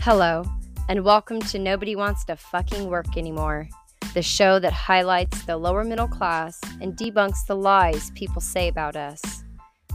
Hello, 0.00 0.44
and 0.88 1.04
welcome 1.04 1.40
to 1.40 1.58
Nobody 1.58 1.96
Wants 1.96 2.24
to 2.26 2.36
Fucking 2.36 2.88
Work 2.88 3.16
Anymore, 3.16 3.68
the 4.14 4.22
show 4.22 4.60
that 4.60 4.72
highlights 4.72 5.42
the 5.42 5.56
lower 5.56 5.82
middle 5.82 6.06
class 6.06 6.60
and 6.80 6.96
debunks 6.96 7.44
the 7.46 7.56
lies 7.56 8.12
people 8.12 8.40
say 8.40 8.68
about 8.68 8.94
us. 8.94 9.20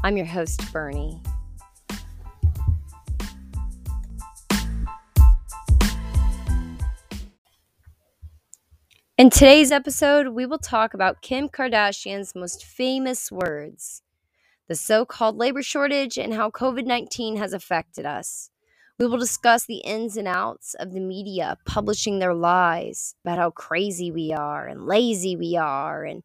I'm 0.04 0.18
your 0.18 0.26
host, 0.26 0.62
Bernie. 0.74 1.22
In 9.18 9.30
today's 9.30 9.72
episode, 9.72 10.28
we 10.28 10.46
will 10.46 10.60
talk 10.60 10.94
about 10.94 11.22
Kim 11.22 11.48
Kardashian's 11.48 12.36
most 12.36 12.66
famous 12.66 13.32
words, 13.32 14.04
the 14.68 14.76
so 14.76 15.06
called 15.06 15.38
labor 15.38 15.64
shortage, 15.64 16.18
and 16.18 16.34
how 16.34 16.52
COVID 16.52 16.86
19 16.86 17.38
has 17.38 17.54
affected 17.54 18.06
us. 18.06 18.50
We 19.00 19.08
will 19.08 19.18
discuss 19.18 19.66
the 19.66 19.78
ins 19.78 20.18
and 20.18 20.28
outs 20.28 20.76
of 20.76 20.94
the 20.94 21.00
media 21.00 21.58
publishing 21.66 22.20
their 22.20 22.34
lies 22.34 23.16
about 23.24 23.38
how 23.40 23.50
crazy 23.50 24.12
we 24.12 24.32
are 24.32 24.68
and 24.68 24.86
lazy 24.86 25.36
we 25.36 25.58
are, 25.58 26.04
and 26.04 26.24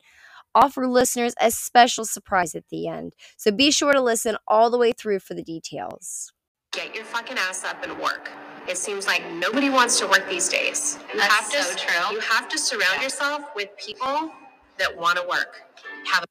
offer 0.54 0.86
listeners 0.86 1.34
a 1.41 1.50
special 1.50 2.04
surprise 2.04 2.54
at 2.54 2.68
the 2.68 2.86
end. 2.86 3.14
So 3.36 3.50
be 3.50 3.70
sure 3.70 3.92
to 3.94 4.00
listen 4.00 4.36
all 4.46 4.70
the 4.70 4.78
way 4.78 4.92
through 4.92 5.20
for 5.20 5.34
the 5.34 5.42
details. 5.42 6.32
Get 6.72 6.94
your 6.94 7.04
fucking 7.04 7.38
ass 7.38 7.64
up 7.64 7.82
and 7.82 7.98
work. 7.98 8.30
It 8.69 8.77
seems 8.77 9.06
like 9.06 9.24
nobody 9.32 9.70
wants 9.70 9.98
to 10.00 10.06
work 10.06 10.28
these 10.28 10.48
days. 10.48 10.98
You 11.14 11.20
That's 11.20 11.32
have 11.32 11.50
to 11.50 11.62
so 11.62 11.77
true. 11.77 12.14
You 12.16 12.20
have 12.20 12.48
to 12.50 12.58
surround 12.58 12.96
Yeah. 12.96 13.02
yourself 13.05 13.42
with 13.56 13.70
people 13.78 14.30
that 14.77 14.94
want 14.94 15.16
to 15.19 15.27
work. 15.27 15.62
Have 16.12 16.24
a- 16.24 16.27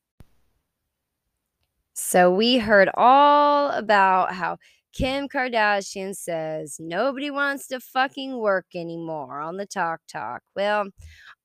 So 1.95 2.29
we 2.31 2.59
heard 2.59 2.89
all 2.93 3.72
about 3.72 4.33
how 4.33 4.59
Kim 4.98 5.30
Kardashian 5.30 6.16
says 6.16 6.78
nobody 6.80 7.30
wants 7.30 7.67
to 7.67 7.80
fucking 7.80 8.40
work 8.40 8.66
anymore 8.73 9.40
on 9.40 9.58
the 9.58 9.67
Talk 9.67 10.02
Talk. 10.08 10.42
Well, 10.56 10.88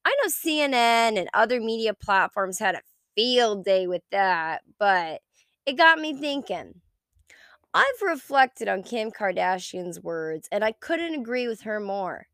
I 0.06 0.16
know 0.22 0.30
CNN 0.30 1.18
and 1.18 1.28
other 1.34 1.60
media 1.60 1.92
platforms 1.92 2.58
had 2.58 2.76
a 2.76 2.80
field 3.14 3.66
day 3.66 3.86
with 3.86 4.04
that, 4.10 4.62
but 4.78 5.20
it 5.66 5.74
got 5.74 5.98
me 5.98 6.14
thinking. 6.14 6.80
I've 7.74 8.00
reflected 8.02 8.68
on 8.68 8.84
Kim 8.84 9.10
Kardashian's 9.10 10.00
words 10.00 10.48
and 10.50 10.64
I 10.64 10.72
couldn't 10.72 11.14
agree 11.14 11.46
with 11.46 11.60
her 11.60 11.78
more. 11.78 12.28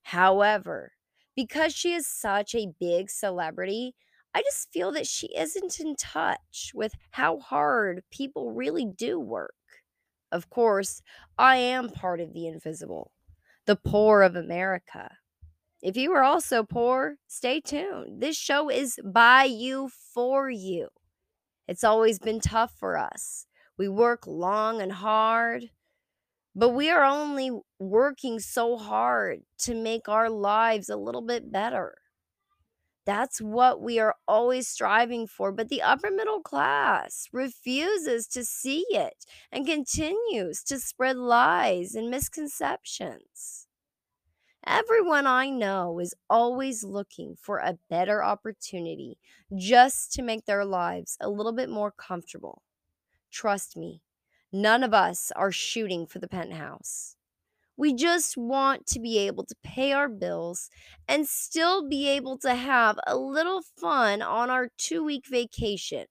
However, 0.00 0.92
because 1.36 1.74
she 1.74 1.92
is 1.92 2.06
such 2.06 2.54
a 2.54 2.72
big 2.80 3.10
celebrity, 3.10 3.94
I 4.34 4.40
just 4.40 4.72
feel 4.72 4.90
that 4.92 5.06
she 5.06 5.36
isn't 5.36 5.80
in 5.80 5.96
touch 5.96 6.72
with 6.74 6.94
how 7.10 7.40
hard 7.40 8.04
people 8.10 8.52
really 8.52 8.86
do 8.86 9.20
work. 9.20 9.52
Of 10.32 10.50
course, 10.50 11.02
I 11.38 11.56
am 11.56 11.90
part 11.90 12.20
of 12.20 12.32
the 12.32 12.48
invisible, 12.48 13.12
the 13.66 13.76
poor 13.76 14.22
of 14.22 14.34
America. 14.34 15.18
If 15.82 15.96
you 15.96 16.12
are 16.12 16.22
also 16.22 16.64
poor, 16.64 17.16
stay 17.28 17.60
tuned. 17.60 18.22
This 18.22 18.36
show 18.36 18.70
is 18.70 18.98
by 19.04 19.44
you 19.44 19.90
for 19.90 20.50
you. 20.50 20.88
It's 21.68 21.84
always 21.84 22.18
been 22.18 22.40
tough 22.40 22.72
for 22.78 22.98
us. 22.98 23.46
We 23.78 23.88
work 23.88 24.26
long 24.26 24.80
and 24.82 24.92
hard, 24.92 25.70
but 26.54 26.70
we 26.70 26.90
are 26.90 27.04
only 27.04 27.50
working 27.78 28.40
so 28.40 28.76
hard 28.76 29.42
to 29.60 29.74
make 29.74 30.08
our 30.08 30.30
lives 30.30 30.88
a 30.88 30.96
little 30.96 31.22
bit 31.22 31.52
better. 31.52 32.01
That's 33.04 33.40
what 33.40 33.80
we 33.80 33.98
are 33.98 34.14
always 34.28 34.68
striving 34.68 35.26
for, 35.26 35.50
but 35.50 35.68
the 35.68 35.82
upper 35.82 36.10
middle 36.10 36.40
class 36.40 37.28
refuses 37.32 38.28
to 38.28 38.44
see 38.44 38.84
it 38.90 39.26
and 39.50 39.66
continues 39.66 40.62
to 40.64 40.78
spread 40.78 41.16
lies 41.16 41.94
and 41.94 42.10
misconceptions. 42.10 43.66
Everyone 44.64 45.26
I 45.26 45.50
know 45.50 45.98
is 45.98 46.14
always 46.30 46.84
looking 46.84 47.34
for 47.34 47.58
a 47.58 47.78
better 47.90 48.22
opportunity 48.22 49.18
just 49.56 50.12
to 50.12 50.22
make 50.22 50.44
their 50.44 50.64
lives 50.64 51.16
a 51.20 51.28
little 51.28 51.52
bit 51.52 51.68
more 51.68 51.90
comfortable. 51.90 52.62
Trust 53.32 53.76
me, 53.76 54.02
none 54.52 54.84
of 54.84 54.94
us 54.94 55.32
are 55.34 55.50
shooting 55.50 56.06
for 56.06 56.20
the 56.20 56.28
penthouse. 56.28 57.16
We 57.76 57.94
just 57.94 58.36
want 58.36 58.86
to 58.88 59.00
be 59.00 59.18
able 59.18 59.44
to 59.44 59.54
pay 59.62 59.92
our 59.92 60.08
bills 60.08 60.70
and 61.08 61.26
still 61.26 61.88
be 61.88 62.08
able 62.08 62.38
to 62.38 62.54
have 62.54 62.98
a 63.06 63.16
little 63.16 63.62
fun 63.62 64.22
on 64.22 64.50
our 64.50 64.70
two 64.76 65.04
week 65.04 65.26
vacation. 65.26 66.06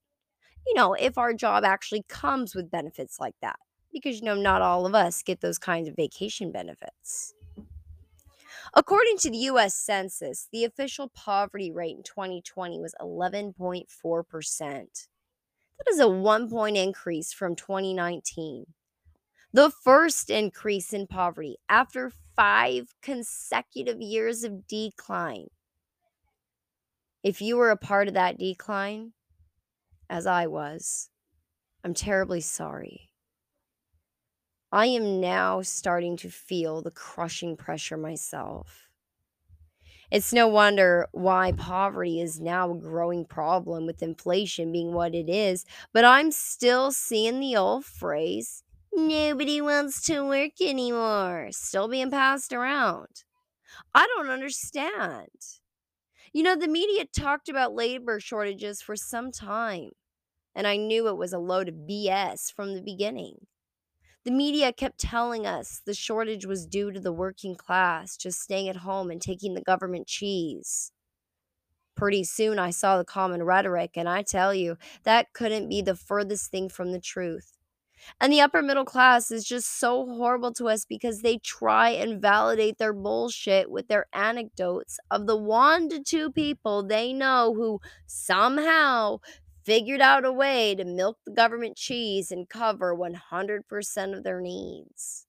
You 0.65 0.73
know, 0.73 0.93
if 0.93 1.17
our 1.17 1.33
job 1.33 1.63
actually 1.63 2.03
comes 2.07 2.55
with 2.55 2.71
benefits 2.71 3.19
like 3.19 3.35
that, 3.41 3.59
because 3.91 4.19
you 4.19 4.25
know, 4.25 4.35
not 4.35 4.61
all 4.61 4.85
of 4.85 4.95
us 4.95 5.23
get 5.23 5.41
those 5.41 5.57
kinds 5.57 5.87
of 5.87 5.95
vacation 5.95 6.51
benefits. 6.51 7.33
According 8.73 9.17
to 9.19 9.29
the 9.29 9.37
US 9.37 9.75
Census, 9.75 10.47
the 10.51 10.63
official 10.63 11.09
poverty 11.09 11.71
rate 11.71 11.97
in 11.97 12.03
2020 12.03 12.79
was 12.79 12.95
11.4%. 13.01 15.07
That 15.77 15.89
is 15.89 15.99
a 15.99 16.07
one 16.07 16.49
point 16.49 16.77
increase 16.77 17.33
from 17.33 17.55
2019 17.55 18.73
the 19.53 19.69
first 19.69 20.29
increase 20.29 20.93
in 20.93 21.07
poverty 21.07 21.57
after 21.67 22.11
five 22.35 22.93
consecutive 23.01 23.99
years 24.01 24.43
of 24.43 24.67
decline. 24.67 25.47
If 27.23 27.41
you 27.41 27.57
were 27.57 27.69
a 27.69 27.77
part 27.77 28.07
of 28.07 28.13
that 28.15 28.37
decline, 28.37 29.13
as 30.09 30.25
I 30.25 30.47
was, 30.47 31.09
I'm 31.83 31.93
terribly 31.93 32.41
sorry. 32.41 33.11
I 34.71 34.85
am 34.87 35.19
now 35.19 35.61
starting 35.61 36.15
to 36.17 36.29
feel 36.29 36.81
the 36.81 36.91
crushing 36.91 37.57
pressure 37.57 37.97
myself. 37.97 38.87
It's 40.09 40.33
no 40.33 40.47
wonder 40.47 41.07
why 41.11 41.51
poverty 41.53 42.21
is 42.21 42.39
now 42.39 42.71
a 42.71 42.77
growing 42.77 43.25
problem 43.25 43.85
with 43.85 44.01
inflation 44.03 44.71
being 44.71 44.93
what 44.93 45.13
it 45.13 45.29
is, 45.29 45.65
but 45.93 46.03
I'm 46.03 46.31
still 46.31 46.91
seeing 46.91 47.39
the 47.39 47.55
old 47.55 47.85
phrase 47.85 48.63
Nobody 48.93 49.59
wants 49.61 50.01
to 50.03 50.25
work 50.25 50.61
anymore. 50.61 51.49
Still 51.51 51.87
being 51.87 52.11
passed 52.11 52.53
around. 52.53 53.23
I 53.93 54.07
don't 54.15 54.29
understand. 54.29 55.29
You 56.33 56.43
know, 56.43 56.55
the 56.55 56.67
media 56.67 57.05
talked 57.05 57.49
about 57.49 57.73
labor 57.75 58.19
shortages 58.19 58.81
for 58.81 58.95
some 58.95 59.31
time, 59.31 59.91
and 60.55 60.67
I 60.67 60.77
knew 60.77 61.07
it 61.07 61.17
was 61.17 61.33
a 61.33 61.39
load 61.39 61.69
of 61.69 61.87
BS 61.87 62.51
from 62.51 62.75
the 62.75 62.81
beginning. 62.81 63.47
The 64.25 64.31
media 64.31 64.73
kept 64.73 64.99
telling 64.99 65.47
us 65.47 65.81
the 65.85 65.93
shortage 65.93 66.45
was 66.45 66.67
due 66.67 66.91
to 66.91 66.99
the 66.99 67.13
working 67.13 67.55
class 67.55 68.17
just 68.17 68.41
staying 68.41 68.69
at 68.69 68.77
home 68.77 69.11
and 69.11 69.21
taking 69.21 69.53
the 69.55 69.61
government 69.61 70.07
cheese. 70.07 70.91
Pretty 71.95 72.25
soon 72.25 72.59
I 72.59 72.69
saw 72.71 72.97
the 72.97 73.05
common 73.05 73.43
rhetoric, 73.43 73.91
and 73.95 74.09
I 74.09 74.23
tell 74.23 74.53
you, 74.53 74.77
that 75.03 75.31
couldn't 75.33 75.69
be 75.69 75.81
the 75.81 75.95
furthest 75.95 76.51
thing 76.51 76.67
from 76.67 76.91
the 76.91 76.99
truth. 76.99 77.57
And 78.19 78.31
the 78.31 78.41
upper 78.41 78.61
middle 78.61 78.85
class 78.85 79.31
is 79.31 79.45
just 79.45 79.79
so 79.79 80.05
horrible 80.05 80.53
to 80.53 80.67
us 80.69 80.85
because 80.85 81.21
they 81.21 81.37
try 81.37 81.89
and 81.89 82.21
validate 82.21 82.77
their 82.77 82.93
bullshit 82.93 83.69
with 83.69 83.87
their 83.87 84.07
anecdotes 84.13 84.99
of 85.09 85.27
the 85.27 85.37
one 85.37 85.89
to 85.89 86.03
two 86.03 86.31
people 86.31 86.83
they 86.83 87.13
know 87.13 87.53
who 87.53 87.79
somehow 88.07 89.19
figured 89.63 90.01
out 90.01 90.25
a 90.25 90.31
way 90.31 90.75
to 90.75 90.83
milk 90.85 91.19
the 91.25 91.31
government 91.31 91.77
cheese 91.77 92.31
and 92.31 92.49
cover 92.49 92.95
100% 92.95 94.17
of 94.17 94.23
their 94.23 94.41
needs. 94.41 95.27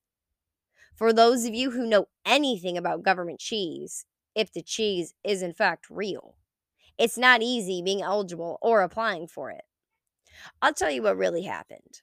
For 0.95 1.13
those 1.13 1.45
of 1.45 1.55
you 1.55 1.71
who 1.73 1.87
know 1.87 2.07
anything 2.25 2.79
about 2.79 3.03
government 3.03 3.41
cheese, 3.41 4.07
if 4.35 4.53
the 4.53 4.63
cheese 4.63 5.15
is 5.25 5.43
in 5.43 5.53
fact 5.53 5.91
real, 5.91 6.37
it's 6.99 7.19
not 7.19 7.43
easy 7.43 7.83
being 7.83 8.03
eligible 8.03 8.59
or 8.63 8.83
applying 8.83 9.27
for 9.27 9.51
it. 9.51 9.65
I'll 10.63 10.75
tell 10.75 10.91
you 10.91 11.03
what 11.03 11.17
really 11.17 11.43
happened. 11.43 12.03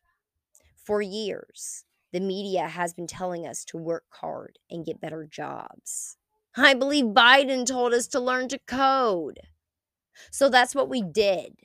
For 0.90 1.04
years, 1.04 1.86
the 2.12 2.20
media 2.20 2.68
has 2.68 2.96
been 2.96 3.06
telling 3.06 3.46
us 3.46 3.64
to 3.66 3.78
work 3.78 4.06
hard 4.10 4.58
and 4.72 4.84
get 4.84 5.00
better 5.00 5.24
jobs. 5.24 6.18
I 6.58 6.74
believe 6.74 7.14
Biden 7.14 7.64
told 7.64 7.94
us 7.94 8.08
to 8.08 8.20
learn 8.20 8.48
to 8.48 8.58
code. 8.58 9.38
So 10.32 10.50
that's 10.50 10.74
what 10.74 10.90
we 10.90 11.04
did. 11.04 11.58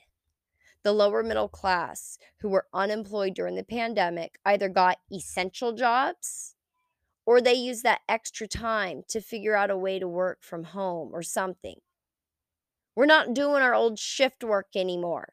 The 0.83 0.93
lower 0.93 1.23
middle 1.23 1.47
class 1.47 2.19
who 2.41 2.49
were 2.49 2.67
unemployed 2.71 3.33
during 3.33 3.55
the 3.55 3.63
pandemic 3.63 4.37
either 4.45 4.69
got 4.69 4.99
essential 5.11 5.73
jobs 5.73 6.55
or 7.25 7.41
they 7.41 7.55
used 7.55 7.81
that 7.81 8.01
extra 8.07 8.47
time 8.47 9.01
to 9.07 9.21
figure 9.21 9.55
out 9.55 9.71
a 9.71 9.75
way 9.77 9.97
to 9.97 10.07
work 10.07 10.43
from 10.43 10.65
home 10.65 11.09
or 11.11 11.23
something. 11.23 11.79
We're 12.95 13.07
not 13.07 13.33
doing 13.33 13.63
our 13.63 13.73
old 13.73 13.97
shift 13.97 14.43
work 14.43 14.75
anymore 14.75 15.29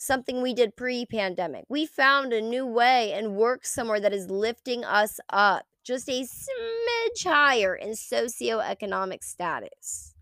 something 0.00 0.42
we 0.42 0.54
did 0.54 0.76
pre 0.76 1.06
pandemic. 1.06 1.64
We 1.68 1.86
found 1.86 2.32
a 2.32 2.40
new 2.40 2.66
way 2.66 3.12
and 3.12 3.36
work 3.36 3.64
somewhere 3.64 4.00
that 4.00 4.12
is 4.12 4.30
lifting 4.30 4.84
us 4.84 5.20
up 5.28 5.66
just 5.84 6.08
a 6.08 6.22
smidge 6.22 7.24
higher 7.24 7.74
in 7.74 7.90
socioeconomic 7.90 9.22
status. 9.22 10.14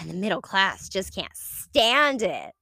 And 0.00 0.10
the 0.10 0.14
middle 0.14 0.42
class 0.42 0.88
just 0.88 1.14
can't 1.14 1.34
stand 1.34 2.22
it. 2.22 2.54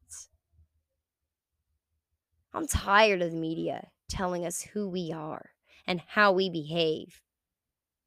I'm 2.54 2.66
tired 2.66 3.20
of 3.20 3.32
the 3.32 3.36
media 3.36 3.88
telling 4.08 4.46
us 4.46 4.62
who 4.62 4.88
we 4.88 5.12
are 5.12 5.50
and 5.86 6.00
how 6.08 6.32
we 6.32 6.48
behave. 6.48 7.20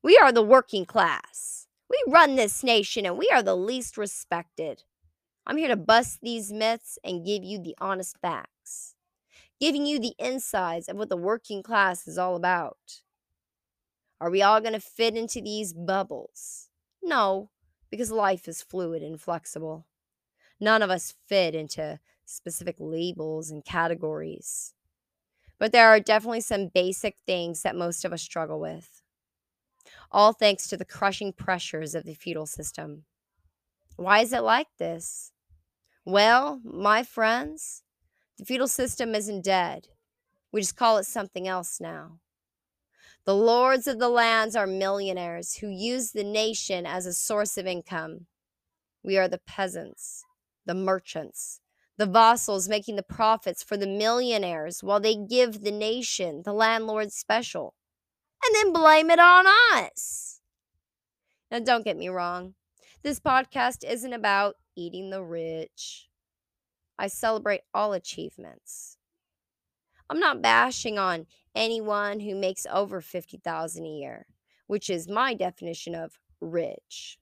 We 0.02 0.18
are 0.18 0.31
the 0.31 0.42
working 0.42 0.86
class. 0.86 1.68
We 1.90 2.02
run 2.08 2.36
this 2.36 2.64
nation 2.64 3.06
and 3.06 3.18
we 3.18 3.30
are 3.31 3.44
the 3.44 3.56
least 3.56 3.98
respected. 3.98 4.84
I'm 5.50 5.57
here 5.57 5.69
to 5.69 5.75
bust 5.75 6.19
these 6.22 6.54
myths 6.54 7.00
and 7.04 7.25
give 7.25 7.44
you 7.44 7.57
the 7.57 7.75
honest 7.81 8.19
facts, 8.22 8.94
giving 9.60 9.84
you 9.84 10.00
the 10.00 10.13
insides 10.19 10.88
of 10.88 10.96
what 10.96 11.10
the 11.10 11.18
working 11.18 11.63
class 11.63 12.07
is 12.07 12.19
all 12.19 12.36
about. 12.36 13.01
Are 14.22 14.30
we 14.30 14.44
all 14.44 14.62
going 14.62 14.74
to 14.74 14.80
fit 14.80 15.16
into 15.16 15.42
these 15.42 15.74
bubbles? 15.74 16.69
No, 17.01 17.50
because 17.90 18.12
life 18.12 18.48
is 18.48 18.62
fluid 18.62 19.01
and 19.01 19.19
flexible. 19.19 19.88
None 20.60 20.84
of 20.84 20.92
us 20.92 21.16
fit 21.28 21.56
into 21.56 22.00
specific 22.25 22.75
labels 22.78 23.50
and 23.50 23.66
categories. 23.66 24.75
But 25.57 25.72
there 25.72 25.88
are 25.88 26.00
definitely 26.00 26.42
some 26.42 26.68
basic 26.68 27.18
things 27.25 27.63
that 27.63 27.75
most 27.75 28.06
of 28.06 28.13
us 28.13 28.22
struggle 28.22 28.60
with. 28.60 29.02
All 30.12 30.31
thanks 30.31 30.68
to 30.68 30.78
the 30.78 30.86
crushing 30.86 31.34
pressures 31.34 31.95
of 31.95 32.04
the 32.04 32.13
feudal 32.13 32.45
system. 32.45 33.06
Why 33.95 34.19
is 34.19 34.31
it 34.31 34.44
like 34.44 34.68
this? 34.78 35.31
Well, 36.09 36.59
my 36.63 37.03
friends, 37.03 37.83
the 38.39 38.44
feudal 38.44 38.67
system 38.67 39.13
isn't 39.13 39.44
dead. 39.44 39.89
We 40.51 40.61
just 40.61 40.75
call 40.75 40.97
it 40.97 41.06
something 41.06 41.47
else 41.47 41.79
now. 41.79 42.17
The 43.25 43.35
lords 43.35 43.85
of 43.85 44.00
the 44.00 44.09
lands 44.09 44.56
are 44.56 44.65
millionaires 44.65 45.57
who 45.57 45.67
use 45.67 46.11
the 46.11 46.23
nation 46.23 46.88
as 46.88 47.06
a 47.06 47.13
source 47.13 47.59
of 47.59 47.67
income. 47.67 48.25
We 49.03 49.19
are 49.19 49.27
the 49.27 49.38
peasants, 49.38 50.23
the 50.65 50.73
merchants, 50.73 51.61
the 52.00 52.07
vassals 52.07 52.67
making 52.67 52.95
the 52.95 53.03
profits 53.03 53.61
for 53.61 53.77
the 53.77 53.85
millionaires 53.85 54.81
while 54.81 55.00
they 55.00 55.15
give 55.15 55.61
the 55.61 55.69
nation 55.71 56.41
the 56.44 56.53
landlord's 56.53 57.13
special 57.13 57.75
and 58.44 58.56
then 58.56 58.73
blame 58.73 59.11
it 59.11 59.19
on 59.19 59.45
us. 59.75 60.39
Now, 61.51 61.59
don't 61.59 61.85
get 61.85 61.97
me 61.97 62.09
wrong. 62.09 62.56
This 63.03 63.19
podcast 63.19 63.88
isn't 63.88 64.13
about 64.13 64.56
eating 64.80 65.10
the 65.10 65.22
rich. 65.22 66.08
I 66.98 67.08
celebrate 67.08 67.62
all 67.74 67.94
achievements. 67.94 68.98
I'm 70.10 70.20
not 70.20 70.42
bashing 70.42 70.98
on 70.98 71.28
anyone 71.54 72.22
who 72.22 72.34
makes 72.34 72.66
over 72.72 73.02
50,000 73.02 73.86
a 73.86 73.90
year, 73.90 74.26
which 74.68 74.90
is 74.90 75.08
my 75.10 75.34
definition 75.34 75.94
of 75.94 76.18
rich. 76.40 77.20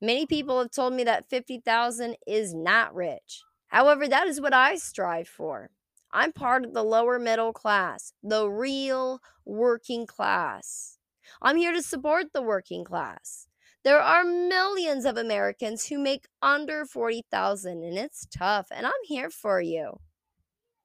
Many 0.00 0.26
people 0.26 0.58
have 0.58 0.70
told 0.70 0.94
me 0.94 1.04
that 1.04 1.28
50,000 1.28 2.16
is 2.26 2.54
not 2.54 2.94
rich. 2.94 3.42
However, 3.66 4.08
that 4.08 4.26
is 4.26 4.40
what 4.40 4.54
I 4.54 4.76
strive 4.76 5.28
for. 5.28 5.70
I'm 6.10 6.32
part 6.32 6.64
of 6.64 6.72
the 6.72 6.84
lower 6.84 7.18
middle 7.18 7.52
class, 7.52 8.12
the 8.22 8.48
real 8.48 9.20
working 9.44 10.06
class. 10.06 10.98
I'm 11.42 11.56
here 11.56 11.72
to 11.72 11.82
support 11.82 12.32
the 12.32 12.42
working 12.42 12.84
class. 12.84 13.48
There 13.84 14.00
are 14.00 14.24
millions 14.24 15.04
of 15.04 15.16
Americans 15.16 15.86
who 15.86 15.98
make 15.98 16.26
under 16.42 16.84
40,000 16.84 17.82
and 17.82 17.96
it's 17.96 18.26
tough 18.26 18.66
and 18.70 18.86
I'm 18.86 18.92
here 19.04 19.30
for 19.30 19.60
you. 19.60 20.00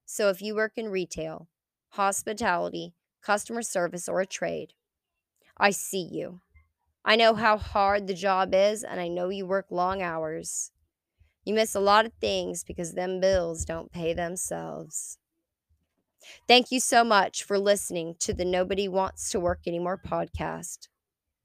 So 0.06 0.30
if 0.30 0.42
you 0.42 0.56
work 0.56 0.74
in 0.78 0.90
retail, 0.90 1.48
hospitality, 1.90 2.94
customer 3.22 3.62
service 3.62 4.08
or 4.08 4.22
a 4.22 4.26
trade, 4.26 4.74
I 5.58 5.72
see 5.72 6.08
you. 6.12 6.42
I 7.04 7.16
know 7.16 7.34
how 7.34 7.58
hard 7.58 8.08
the 8.08 8.14
job 8.14 8.54
is 8.54 8.84
and 8.84 9.00
I 9.00 9.08
know 9.08 9.30
you 9.30 9.46
work 9.46 9.68
long 9.70 10.02
hours. 10.02 10.72
You 11.46 11.54
miss 11.56 11.76
a 11.76 11.80
lot 11.80 12.06
of 12.06 12.14
things 12.22 12.64
because 12.64 12.94
them 12.94 13.20
bills 13.20 13.66
don't 13.66 13.92
pay 13.92 14.14
themselves. 14.14 15.18
Thank 16.48 16.72
you 16.72 16.80
so 16.80 17.04
much 17.04 17.44
for 17.44 17.60
listening 17.60 18.16
to 18.20 18.34
the 18.34 18.46
Nobody 18.46 18.88
Wants 18.88 19.30
to 19.32 19.40
Work 19.40 19.62
Anymore 19.68 20.00
podcast. 20.06 20.88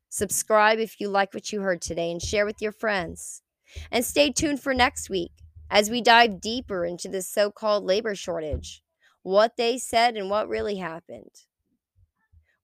Subscribe 0.08 0.78
if 0.78 1.00
you 1.00 1.08
like 1.08 1.34
what 1.34 1.52
you 1.52 1.60
heard 1.60 1.82
today 1.82 2.10
and 2.10 2.22
share 2.22 2.46
with 2.46 2.62
your 2.62 2.72
friends. 2.72 3.42
And 3.90 4.04
stay 4.04 4.30
tuned 4.30 4.62
for 4.62 4.72
next 4.72 5.10
week 5.10 5.32
as 5.70 5.90
we 5.90 6.00
dive 6.00 6.40
deeper 6.40 6.84
into 6.84 7.08
this 7.08 7.28
so 7.28 7.50
called 7.50 7.84
labor 7.84 8.14
shortage, 8.14 8.82
what 9.22 9.56
they 9.56 9.76
said 9.78 10.16
and 10.16 10.30
what 10.30 10.48
really 10.48 10.76
happened. 10.76 11.42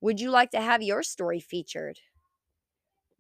Would 0.01 0.21
you 0.21 0.31
like 0.31 0.51
to 0.53 0.61
have 0.61 0.83
your 0.83 1.03
story 1.03 1.41
featured? 1.41 1.99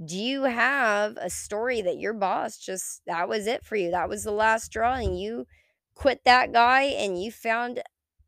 Do 0.04 0.18
you 0.18 0.44
have 0.44 1.16
a 1.18 1.30
story 1.30 1.82
that 1.82 1.98
your 1.98 2.14
boss 2.14 2.58
just, 2.58 3.02
that 3.06 3.28
was 3.28 3.46
it 3.46 3.64
for 3.64 3.76
you? 3.76 3.90
That 3.90 4.08
was 4.08 4.24
the 4.24 4.32
last 4.32 4.66
straw, 4.66 4.94
and 4.94 5.18
you 5.18 5.46
quit 5.94 6.22
that 6.24 6.52
guy 6.52 6.82
and 6.82 7.22
you 7.22 7.30
found 7.30 7.82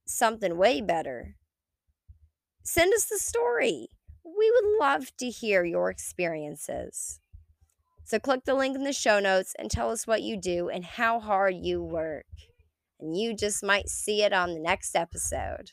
something 0.07 0.57
way 0.57 0.81
better? 0.81 1.35
Send 2.63 2.95
us 2.95 3.07
the 3.07 3.19
story. 3.19 3.89
We 4.37 4.51
would 4.51 4.79
love 4.81 5.17
to 5.17 5.31
hear 5.31 5.65
your 5.65 5.91
experiences. 5.91 7.21
So 8.05 8.19
click 8.19 8.45
the 8.45 8.55
link 8.55 8.77
in 8.77 8.85
the 8.85 8.93
show 8.93 9.19
notes 9.19 9.55
and 9.59 9.71
tell 9.71 9.91
us 9.91 10.07
what 10.07 10.23
you 10.23 10.37
do 10.37 10.69
and 10.69 10.85
how 10.85 11.19
hard 11.19 11.57
you 11.57 11.83
work. 11.83 12.27
And 13.01 13.17
you 13.17 13.35
just 13.35 13.65
might 13.65 13.89
see 13.89 14.23
it 14.23 14.33
on 14.33 14.55
the 14.55 14.61
next 14.61 14.95
episode. 14.95 15.73